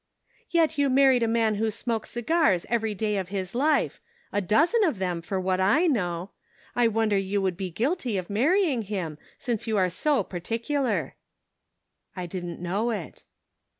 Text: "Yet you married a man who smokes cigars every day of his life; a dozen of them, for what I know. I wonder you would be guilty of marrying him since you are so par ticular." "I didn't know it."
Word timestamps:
"Yet 0.49 0.79
you 0.79 0.89
married 0.89 1.21
a 1.21 1.27
man 1.27 1.53
who 1.61 1.69
smokes 1.69 2.09
cigars 2.09 2.65
every 2.69 2.95
day 2.95 3.17
of 3.17 3.29
his 3.29 3.53
life; 3.53 4.01
a 4.31 4.41
dozen 4.41 4.83
of 4.83 4.97
them, 4.97 5.21
for 5.21 5.39
what 5.39 5.59
I 5.61 5.85
know. 5.85 6.31
I 6.75 6.87
wonder 6.87 7.19
you 7.19 7.39
would 7.39 7.55
be 7.55 7.69
guilty 7.69 8.17
of 8.17 8.27
marrying 8.27 8.81
him 8.81 9.19
since 9.37 9.67
you 9.67 9.77
are 9.77 9.91
so 9.91 10.23
par 10.23 10.39
ticular." 10.39 11.11
"I 12.15 12.25
didn't 12.25 12.59
know 12.59 12.89
it." 12.89 13.25